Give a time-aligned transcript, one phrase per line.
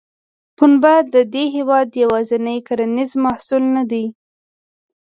[0.57, 4.05] پنبه د دې هېواد یوازینی کرنیز محصول نه دی.